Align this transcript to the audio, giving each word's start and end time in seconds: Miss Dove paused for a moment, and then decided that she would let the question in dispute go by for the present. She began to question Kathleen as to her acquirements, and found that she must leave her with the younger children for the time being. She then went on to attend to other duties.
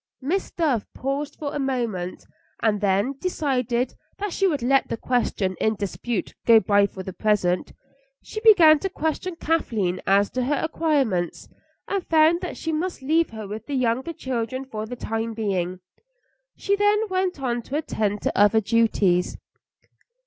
Miss 0.23 0.49
Dove 0.49 0.91
paused 0.95 1.35
for 1.37 1.53
a 1.53 1.59
moment, 1.59 2.25
and 2.63 2.81
then 2.81 3.13
decided 3.19 3.93
that 4.17 4.33
she 4.33 4.47
would 4.47 4.63
let 4.63 4.87
the 4.87 4.97
question 4.97 5.55
in 5.61 5.75
dispute 5.75 6.33
go 6.47 6.59
by 6.59 6.87
for 6.87 7.03
the 7.03 7.13
present. 7.13 7.71
She 8.23 8.41
began 8.41 8.79
to 8.79 8.89
question 8.89 9.35
Kathleen 9.35 10.01
as 10.07 10.31
to 10.31 10.43
her 10.45 10.55
acquirements, 10.55 11.49
and 11.87 12.03
found 12.07 12.41
that 12.41 12.57
she 12.57 12.71
must 12.73 13.03
leave 13.03 13.29
her 13.29 13.47
with 13.47 13.67
the 13.67 13.75
younger 13.75 14.13
children 14.13 14.65
for 14.65 14.87
the 14.87 14.95
time 14.95 15.35
being. 15.35 15.81
She 16.57 16.75
then 16.75 17.07
went 17.07 17.39
on 17.39 17.61
to 17.61 17.75
attend 17.77 18.23
to 18.23 18.35
other 18.35 18.59
duties. 18.59 19.37